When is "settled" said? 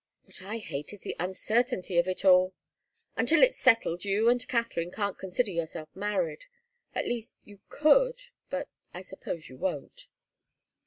3.59-4.03